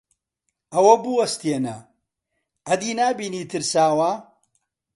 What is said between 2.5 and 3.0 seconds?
ئەی